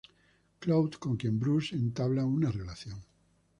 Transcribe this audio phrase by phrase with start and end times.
[0.59, 3.03] Cloud con quien Bruce entabla una relación.